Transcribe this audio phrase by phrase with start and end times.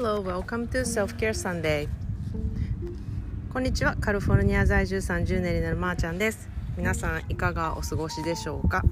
[0.00, 1.88] Hello, welcome to Self Care Sunday.
[3.52, 3.96] こんにちは。
[3.96, 6.48] カリフォルニア在住30年になるまーちゃんです。
[6.76, 8.84] 皆さんいかがお過ごしでしょうか？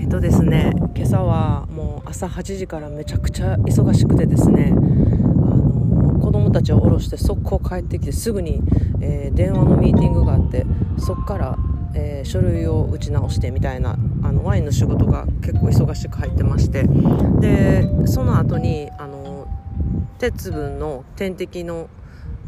[0.00, 8.62] えっとですね今朝はもう朝8時からめちゃくちゃ忙しくてですねあの子供たちを降ろして速攻帰ってきてすぐに、
[9.00, 10.66] えー、電話のミーティングがあって
[10.98, 11.58] そっから
[11.92, 16.84] えー、書類を打ち直してみたいなあのワインの仕事が結構忙しく入ってまして。
[17.40, 19.19] でその後にあの
[20.20, 21.88] 鉄分の点滴の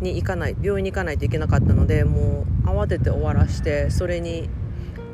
[0.01, 4.51] に行かない病院に行かないといけなかったのでもう慌てて終わらしてそれに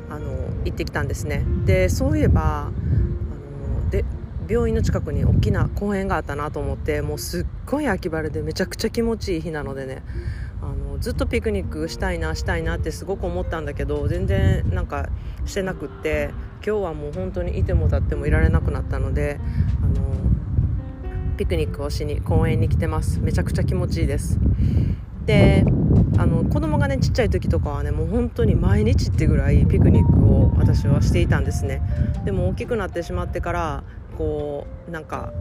[0.09, 0.31] あの
[0.65, 1.45] 行ってきたんですね。
[1.65, 4.03] でそういえばあので
[4.49, 10.03] 病院の近くに大きな公園があったなと思ってもうすっごい秋晴れでめちゃくちゃ気持ちいい日なのでね
[10.61, 15.07] あのずっとピクニックしたいなしたいなってすごく思ったんだけど全然なんか
[15.45, 16.31] してなくって
[16.65, 19.39] 今日はもう本当にいても立ってもいられなくなったので
[19.81, 20.38] あの
[21.39, 23.21] ピクニックをしに公園に来てます。
[23.21, 24.37] めちゃくちゃ気持ちいいです。
[25.25, 25.63] で
[26.17, 31.81] あの子供がねちっちゃい時とかはねもう本当に毎日ってぐらいピクニックを私はしていたんですね。
[32.25, 33.83] でも大きくなってしまってから
[34.17, 35.31] こうなんか、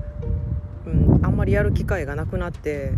[0.86, 2.92] うん、あんまりやる機会がなくなって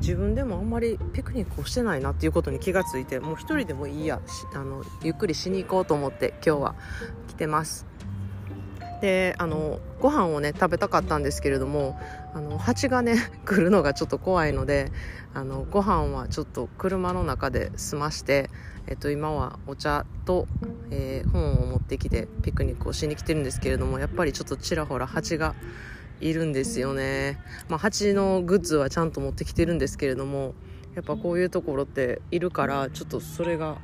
[0.00, 4.20] 自分でもあんまりピクニックをしてないなっていうことに気がついてもう一人でもいいや
[4.52, 6.74] あのゆっくりしに行こうと思って今日は
[7.28, 7.86] 来てます。
[9.00, 11.98] であのご飯をね食べたかったんですけれども
[12.34, 14.90] あの蜂がね 来るのがちょっと怖いので
[15.34, 18.50] あのご飯はちょっと車の中で済まして、
[18.86, 20.46] えっと、今はお茶と、
[20.90, 25.54] えー、本を持ってきてピクニックをしに来てるんですけれどもやっぱりちょっとちらほら蜂が
[26.20, 30.54] いるんですよね、まあ、蜂のグッズはちゃんと持ってきてるんですけれども
[30.94, 33.76] やっぱこういうところっているからちょっとそれが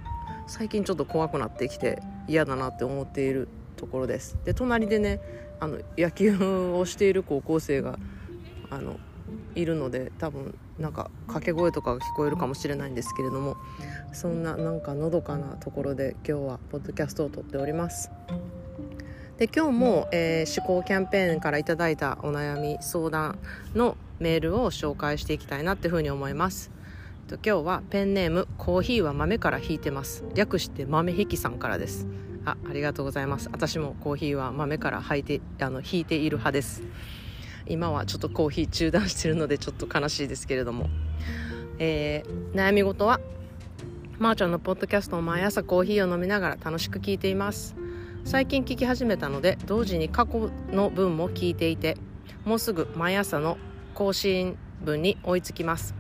[0.47, 3.49] 最近ちょっと怖くなってきて嫌だなって思っている
[3.83, 4.39] ところです。
[4.45, 5.21] で隣でね
[5.59, 6.37] あの野球
[6.73, 7.99] をしている高校生が
[8.71, 9.01] あの
[9.57, 13.57] いるので多分なんか掛け声とかが聞こえるかもしれないんですけれども
[14.13, 18.13] そんななんかのどかなところで今日はポッドキャストを撮っております。
[19.39, 23.41] で今日も、えー、思考キャンペーンから頂いたお悩み相談
[23.75, 26.71] のメールを紹介していきたいなっていうふうに思います。
[27.29, 30.23] 今日はペンネームコーヒーは豆から引いてます。
[30.35, 32.07] 略して豆引きさんからです。
[32.45, 33.49] あありがとうございます。
[33.53, 36.83] 私もコーヒーは豆から引いてあの引いている派です。
[37.67, 40.91] 今はちょっとコーヒー中断してるのでちょっと悲しいですけれども、
[41.79, 43.21] えー、悩み事は
[44.19, 47.75] まー、ちゃんのポッドキャストを毎朝コーヒーを飲みながら楽しく聞いています。
[48.25, 51.97] 最近聞き始めたので同時に過去の分も聞いていて
[52.45, 53.59] もうすぐ毎朝の
[53.95, 55.95] 更新分に追いつきます。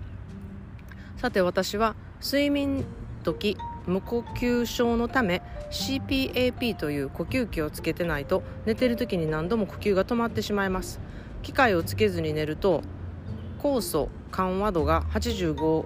[1.17, 2.85] さて私は睡眠
[3.25, 11.00] 時無呼吸症のため CPAP という呼吸器をつけてないと寝てる時に何度も呼吸が止まってしまいます。
[11.43, 12.82] 機械をつけずに寝ると
[13.59, 15.84] 酵素緩和度が85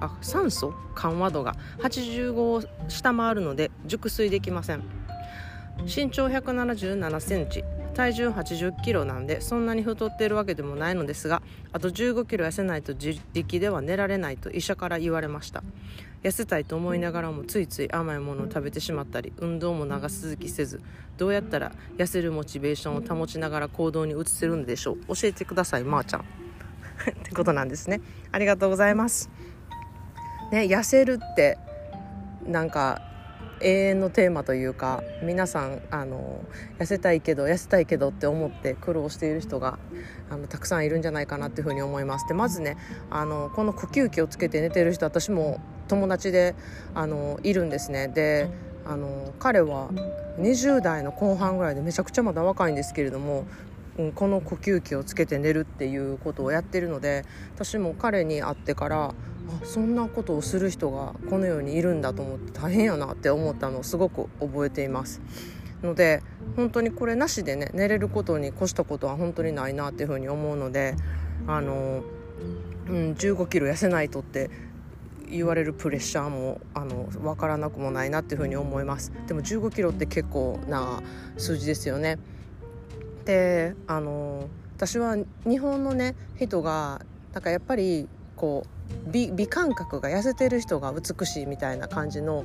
[0.00, 4.82] あ酸素緩和度が85を下回るので熟睡できません。
[5.84, 7.64] 身長1 7 7センチ
[7.94, 15.62] 体重8 0キロなんでそんなに太っているわけでもないのですがあと1 5キロ痩せないと自力では寝られないと医者から言われました。
[16.22, 20.80] 痩せたいと思いながらもついつい甘いものを食べてしまったり運動も長続きせず
[21.18, 25.14] どうやったら痩せるモチベーションを保ちながら行動に移せるんでしょう？
[25.16, 26.20] 教えてくださいまー、あ、ちゃん。
[26.22, 26.24] っ
[27.24, 28.00] てことなんですね。
[28.30, 29.30] ありがとうございます。
[30.52, 31.58] ね痩せるって
[32.46, 33.00] なんか
[33.60, 36.40] 永遠のテーマというか皆さんあの
[36.78, 39.78] 痩せたいけど痩せたいけどって思って苦労している人が
[40.30, 42.26] あのたくさんいるんじゃないかなっていうふうに思います。
[42.28, 42.76] でまずね
[43.10, 45.60] あのこの呼吸器をつけて寝てる人私も
[45.92, 46.54] 友達で
[46.94, 48.08] あのいるんですね。
[48.08, 48.48] で
[48.86, 49.90] あの彼は
[50.40, 53.44] 20代の後半ぐらいでめちゃくちゃまだ若いんですけれども
[54.14, 59.14] この呼吸器をつけて寝るっていうことをやってるので私も彼に会ってからあ
[59.64, 65.20] そんなことをする人がこの世にいるんだと思って大変やなって思ったのをすごく覚えています。
[65.82, 66.22] ので
[66.56, 70.94] 本当にこれなしでね寝れることに越したことは本当にないなっていうふうに思うので
[71.46, 72.02] あの、
[72.88, 74.50] うん、15キロ痩せないとって
[75.32, 81.02] 言われるプレッシャーもあの分からなくもないなっていうふうに思いますでも15キロって結構な
[81.36, 82.18] 数字ですよね
[83.24, 87.00] であの私は日本のね人が
[87.32, 92.44] なんかやっぱりこう美美感覚が痩せてる人が美しいみたいな感じの、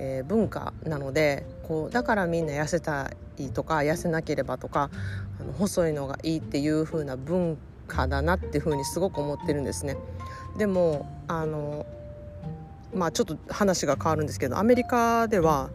[0.00, 4.90] えー、文化なのでこうだからみんな痩せたいとか痩せなければとか
[5.40, 9.96] あの細いのがいいっていう風な文化だなっていう風にすごく思ってるんですね。
[10.56, 11.86] でもあの
[12.94, 15.70] まあちょっと話が変わるんですけどアメリカでは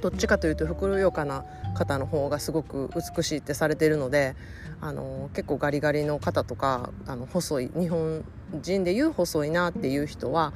[0.00, 4.34] どっちかというとふくよかな方の方がすごく美しいってされてるので
[4.80, 8.24] あの結構ガリガリの方とかあの細い日本
[8.60, 10.52] 人でいう細いなっていう人は、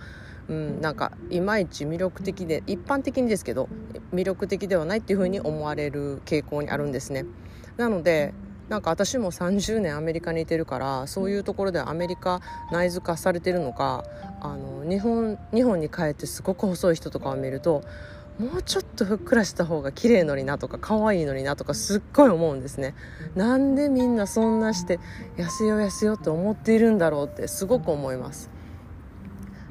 [0.49, 3.69] うん、なんかいまいち魅力的で一般的にですけど
[4.13, 7.25] 魅力的ではないっていうふうに思われる傾向にあるんですね。
[7.77, 8.35] なので
[8.71, 12.41] なんか私も30年アメリカにいてるからそういうところでアメリカ
[12.71, 14.05] 内図化されてるのか
[14.41, 17.83] あの日本日本に帰ってすごく細い人とかを見ると
[18.39, 22.95] もうちょっとふっくらした方が綺麗のになとか可愛いのになとかすっごい思うんですね。
[23.35, 24.99] なんでみんなそんなして
[25.37, 28.49] 痩せよう痩せようって思っているんだろうってすごく思います。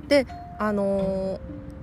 [0.07, 0.27] で
[0.59, 1.39] あのー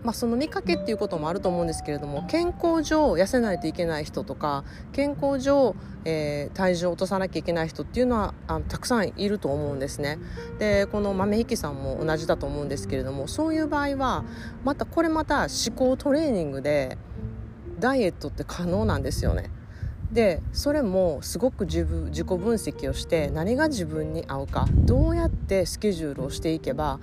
[0.07, 4.63] まあ、その見かけっていうこともあると思うんですけれども健康上痩せないといけない人とか
[4.93, 5.75] 健康上、
[6.05, 10.21] えー、体重を落とさなきゃいけない人っていうのはあのたくさんいると思うんですね。
[10.61, 14.25] でこの豆引さんも同じだと思うんですけれどもそういう場合は
[14.63, 16.99] またこれまた思考トレーニングで
[17.81, 19.51] ダイエットって可能なんですよね。
[20.13, 27.01] でそれもすごく自分自己分析をして何が自分に合うかどうやってスケジュールをしていけば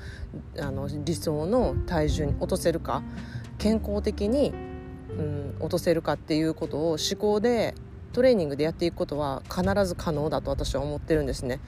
[0.59, 3.03] あの理想の体重に落とせるか
[3.57, 4.53] 健康的に、
[5.17, 7.75] うん、落とせるかっていうことを思考で
[8.13, 11.59] トレーニングでやっていくことは必ず可能だと私は思ってるんですね。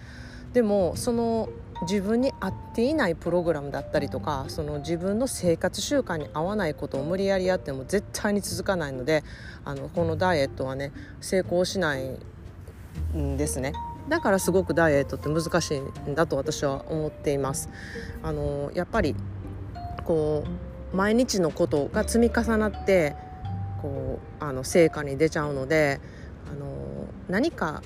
[0.54, 1.50] でもその
[1.82, 9.24] 自分に合っていないプログラムだったりとかその自分の生活習慣に合わないことを無理やりやっても絶対に続かないので
[9.66, 12.18] あのこのダイエットはね成功しない
[13.16, 13.74] んですね。
[14.08, 15.80] だからすごくダイエットって難しい
[16.10, 17.70] んだと私は思っています。
[18.24, 19.16] あのやっぱり
[20.06, 20.44] こ
[20.94, 23.16] う毎日のことが積み重なって
[23.82, 26.00] こうあの成果に出ちゃうので
[26.52, 26.68] あの
[27.28, 27.82] 何か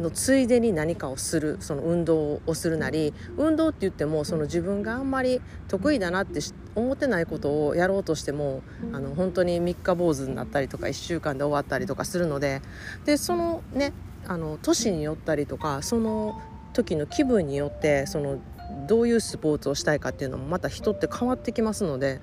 [0.00, 6.40] のついでに何かをするその運動をするなり運動って言ってもその自分があんまり得意だなって
[6.74, 8.62] 思ってないことをやろうとしても
[8.92, 12.62] あの本当に三日坊主になったりとか1週間で終わったりとかするので
[13.04, 13.92] でそのね
[14.26, 16.40] あの年によったりとかその
[16.72, 18.38] 時の気分によってその
[18.86, 22.20] どういうスポーツをしたいかっていうのもまた人って変わってきますので、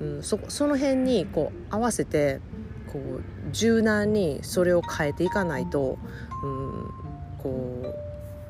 [0.00, 2.40] うん、そその辺にこう合わせて
[2.92, 3.22] こう
[3.52, 5.98] 柔軟にそれを変えていかないと、
[6.42, 7.01] うん、
[7.42, 7.94] こ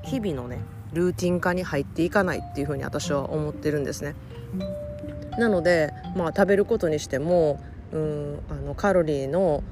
[0.05, 0.59] う日々のね
[0.93, 4.15] ルーティン化に入っていかないっていうふうに私は思ってるんですね。
[5.39, 7.59] なので、まあ、食べることにしても
[7.93, 9.63] うんあのカロリーの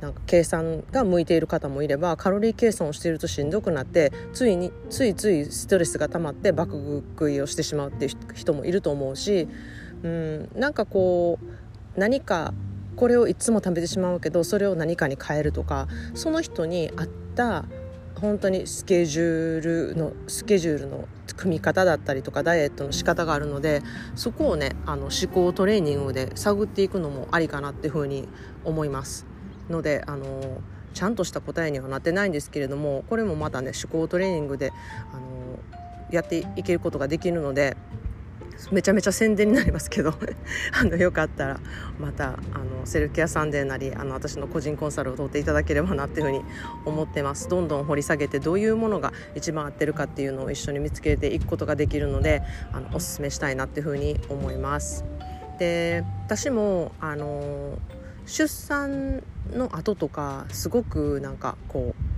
[0.00, 9.46] なんか計算が向いている方もいればカロリー計算をしているとしんどくなってついについついストレスが溜まって爆食いをしてしまうっていう人もいると思うし
[10.02, 12.54] うんなんかこう何か
[12.96, 17.66] これをいつも食べてしまうけどそれを何かに変えるとかその人に合った
[18.16, 23.82] 本当にスケジュールのスケジュールの組み方だったりとかダイエットの仕方があるので
[24.14, 28.28] そこをねあの思考トレーニングで探っていくのもありかなっていうふうに
[28.64, 29.26] 思います
[29.70, 30.60] のであの
[30.92, 34.72] ちゃんとした答えにはなってないんですけれどもこれもまたね思考トレーニングで
[35.12, 35.20] あの
[36.10, 37.76] やっていけることができるので
[38.70, 40.14] めちゃめちゃ宣伝になりますけど
[40.72, 41.60] あのよかったら
[41.98, 46.42] またあのセルフケアサンデーなりあの私の個人コンサルを取っていただければなっていうふうに
[46.84, 47.48] 思ってます。
[47.48, 52.42] どんどん掘り下げてどういうものが一番合ってるかっていうのを一緒に見つけていくことができるので
[52.72, 55.04] あのおすすめしたいなっていうふうに思います。
[55.58, 57.78] で私もあの
[58.26, 59.22] 出産
[59.52, 62.09] の後とかすごくなんかこう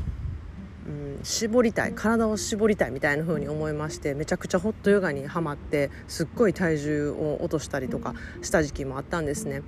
[0.86, 9.62] うん、絞りたい体を絞りたいみたいな風に思いましてめちゃくちゃホットヨガにはまってすっごい体重を落としたりとかした時期もあったんですね。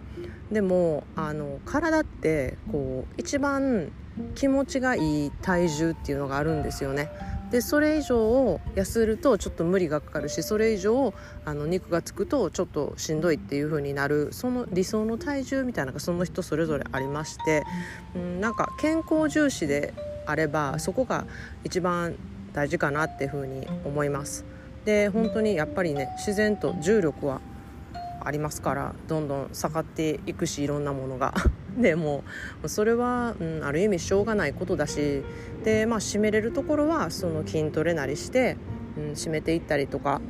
[0.50, 3.92] でもあの体ってこう一番
[4.34, 7.10] 気持ちがいい体重っていうのがあるんですよね。
[7.50, 17.62] でそれ以上を痩せるとちょっと無理がかかるしそれ以上あの肉がつくとちょっとしんどいっていう風になるその理想の体重みたいなのがその人それぞれありまして、
[18.16, 19.94] うん、なんか健康重視で
[20.26, 21.26] あればそこが
[21.64, 22.16] 一番
[22.52, 24.44] 大事かなっていうふうに思います。
[24.84, 27.40] で本当にやっぱりね自然と重力は
[28.22, 31.34] ありますからどんどん下がっていくしいろんなものが。
[31.76, 32.22] でも
[32.66, 35.24] それは、うん、ある意味しょうがないことだし
[35.64, 38.56] でまあ締めれるところはその筋トレなりして、
[38.96, 40.20] うん、締めていったりとか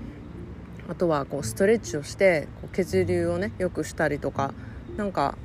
[0.89, 4.55] あとはこうストレッチをしてこう血流をねよくしたりとか
[4.97, 5.37] なんか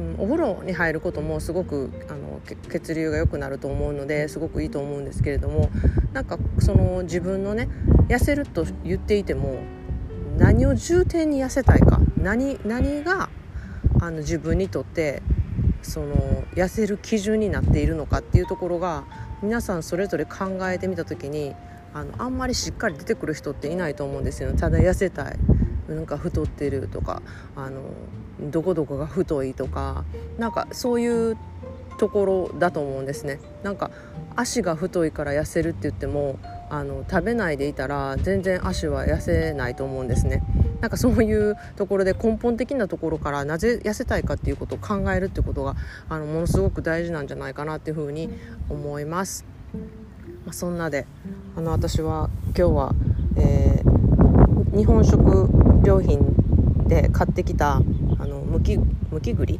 [0.00, 2.40] うん、お風呂に入ることもすごくあの
[2.70, 5.70] 血流が良くなると思うのですごくいいと思うんですけれども
[6.14, 7.68] なんかその自分のね
[8.08, 9.60] 痩せると言っていても
[10.38, 13.28] 何を重点に痩せたいか何何が
[14.00, 15.22] あの自分にとって
[15.82, 16.14] その
[16.54, 19.04] 痩せる基準になっているのかっていうところが
[19.42, 21.54] 皆さんそれぞれ考えてみた時に
[21.92, 24.52] あのあんまりしっかり出てくる人っていないと思うんですよ。
[24.54, 25.38] ただ痩せたい
[25.94, 27.22] なんか太ってるとか
[27.56, 27.80] あの
[28.50, 30.04] どこどこが太いとか
[30.38, 31.36] なんかそういう
[31.98, 33.40] ところだと思うんですね。
[33.62, 33.90] なんか
[34.36, 36.38] 足が太いから痩せるって言っても
[36.70, 40.42] あの食べないでいたら全然足は痩せないと思うんですね。
[40.80, 45.76] なんかそういうところで根本的なところからなぜ痩せたいかっていうことを考えるってことが
[46.08, 48.30] あのものすごく大事なんじゃないかなっていうふうに
[48.70, 49.44] 思います、
[50.46, 51.06] まあ、そんなで
[51.54, 52.94] あの私は今日は、
[53.36, 53.69] えー、
[54.72, 55.48] 日本食
[55.84, 57.80] 料品で買ってきたあ
[58.26, 59.58] のむきむき栗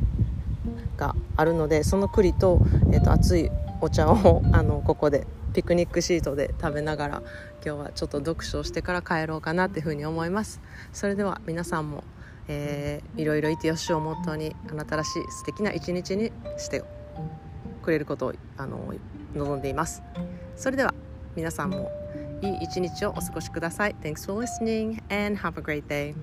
[0.96, 2.60] があるのでその栗と,、
[2.92, 3.50] えーと、熱い
[3.80, 7.22] お茶を あのここでピクニックシートで食べながら
[7.64, 10.60] 今日はちょっと読書をしてから帰ろうかなっていうふうに思います。
[10.92, 12.04] それでは皆さんも、
[12.46, 16.84] えー、いろいろいてよしをモットーにあなたらしい素敵な一日にして
[17.82, 18.94] くれることをあの
[19.34, 20.02] 望んでいます。
[20.54, 20.94] それでは
[21.34, 21.90] 皆さんも
[22.42, 26.14] い一日をお過ごしください Thanks for listening and have a great day